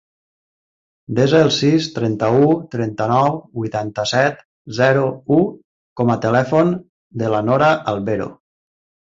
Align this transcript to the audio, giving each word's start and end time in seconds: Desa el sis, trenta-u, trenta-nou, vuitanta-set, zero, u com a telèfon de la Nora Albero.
Desa 1.17 1.41
el 1.47 1.51
sis, 1.57 1.89
trenta-u, 1.97 2.47
trenta-nou, 2.75 3.37
vuitanta-set, 3.61 4.41
zero, 4.81 5.05
u 5.37 5.45
com 6.03 6.13
a 6.15 6.19
telèfon 6.27 6.75
de 7.25 7.33
la 7.37 7.47
Nora 7.51 7.73
Albero. 7.95 8.31